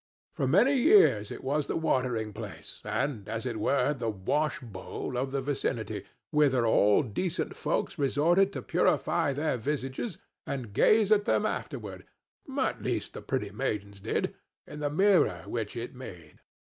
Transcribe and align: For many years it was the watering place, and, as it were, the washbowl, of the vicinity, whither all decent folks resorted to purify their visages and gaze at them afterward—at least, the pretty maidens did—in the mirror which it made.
For 0.33 0.47
many 0.47 0.77
years 0.79 1.29
it 1.29 1.43
was 1.43 1.67
the 1.67 1.75
watering 1.75 2.33
place, 2.33 2.81
and, 2.83 3.29
as 3.29 3.45
it 3.45 3.57
were, 3.59 3.93
the 3.93 4.09
washbowl, 4.09 5.15
of 5.15 5.29
the 5.29 5.43
vicinity, 5.43 6.05
whither 6.31 6.65
all 6.65 7.03
decent 7.03 7.55
folks 7.55 7.99
resorted 7.99 8.51
to 8.53 8.63
purify 8.63 9.31
their 9.31 9.57
visages 9.57 10.17
and 10.47 10.73
gaze 10.73 11.11
at 11.11 11.25
them 11.25 11.45
afterward—at 11.45 12.81
least, 12.81 13.13
the 13.13 13.21
pretty 13.21 13.51
maidens 13.51 13.99
did—in 13.99 14.79
the 14.79 14.89
mirror 14.89 15.43
which 15.45 15.77
it 15.77 15.93
made. 15.93 16.39